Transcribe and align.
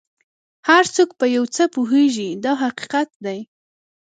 هر 0.69 0.83
څوک 0.95 1.09
په 1.19 1.25
یو 1.35 1.43
څه 1.55 1.63
پوهېږي 1.75 2.29
دا 2.43 2.53
حقیقت 2.63 3.09
دی. 3.25 3.39